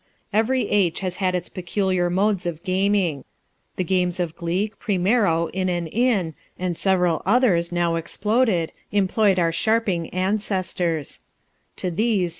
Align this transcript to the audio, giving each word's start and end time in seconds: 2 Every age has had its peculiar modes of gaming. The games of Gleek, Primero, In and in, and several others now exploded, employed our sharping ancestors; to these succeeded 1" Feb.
2 0.31 0.37
Every 0.39 0.67
age 0.67 1.01
has 1.01 1.17
had 1.17 1.35
its 1.35 1.47
peculiar 1.47 2.09
modes 2.09 2.47
of 2.47 2.63
gaming. 2.63 3.23
The 3.75 3.83
games 3.83 4.19
of 4.19 4.35
Gleek, 4.35 4.79
Primero, 4.79 5.51
In 5.53 5.69
and 5.69 5.87
in, 5.87 6.33
and 6.57 6.75
several 6.75 7.21
others 7.23 7.71
now 7.71 7.93
exploded, 7.97 8.71
employed 8.91 9.37
our 9.37 9.51
sharping 9.51 10.09
ancestors; 10.09 11.21
to 11.75 11.91
these 11.91 11.99
succeeded 11.99 12.19
1" 12.23 12.25
Feb. 12.25 12.29